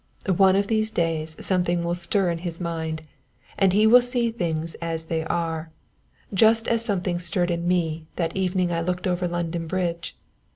[0.35, 3.03] One of these days something will stir in his mind,
[3.55, 5.69] and he will see things as they are,
[6.33, 10.17] just as something stirred in me that evening I looked over London Bridge.